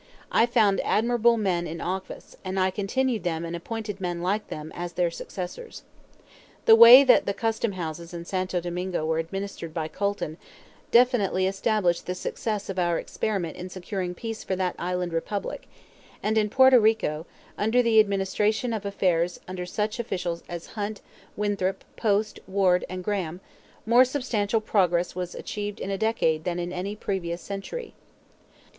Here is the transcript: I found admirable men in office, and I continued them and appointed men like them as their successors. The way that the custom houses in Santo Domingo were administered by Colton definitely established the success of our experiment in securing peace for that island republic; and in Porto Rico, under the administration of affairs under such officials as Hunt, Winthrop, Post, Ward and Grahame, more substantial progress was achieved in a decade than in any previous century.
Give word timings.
I 0.31 0.47
found 0.47 0.81
admirable 0.83 1.37
men 1.37 1.67
in 1.67 1.79
office, 1.79 2.35
and 2.43 2.59
I 2.59 2.71
continued 2.71 3.23
them 3.23 3.45
and 3.45 3.55
appointed 3.55 4.01
men 4.01 4.23
like 4.23 4.47
them 4.47 4.71
as 4.73 4.93
their 4.93 5.11
successors. 5.11 5.83
The 6.65 6.75
way 6.75 7.03
that 7.03 7.27
the 7.27 7.35
custom 7.35 7.73
houses 7.73 8.11
in 8.11 8.25
Santo 8.25 8.59
Domingo 8.59 9.05
were 9.05 9.19
administered 9.19 9.75
by 9.75 9.87
Colton 9.87 10.39
definitely 10.89 11.45
established 11.45 12.07
the 12.07 12.15
success 12.15 12.67
of 12.67 12.79
our 12.79 12.97
experiment 12.97 13.57
in 13.57 13.69
securing 13.69 14.15
peace 14.15 14.43
for 14.43 14.55
that 14.55 14.73
island 14.79 15.13
republic; 15.13 15.67
and 16.23 16.35
in 16.35 16.49
Porto 16.49 16.79
Rico, 16.79 17.27
under 17.55 17.83
the 17.83 17.99
administration 17.99 18.73
of 18.73 18.87
affairs 18.87 19.39
under 19.47 19.67
such 19.67 19.99
officials 19.99 20.41
as 20.49 20.65
Hunt, 20.73 21.01
Winthrop, 21.35 21.83
Post, 21.95 22.39
Ward 22.47 22.83
and 22.89 23.03
Grahame, 23.03 23.39
more 23.85 24.03
substantial 24.03 24.61
progress 24.61 25.15
was 25.15 25.35
achieved 25.35 25.79
in 25.79 25.91
a 25.91 25.95
decade 25.99 26.43
than 26.43 26.57
in 26.57 26.73
any 26.73 26.95
previous 26.95 27.43
century. 27.43 27.93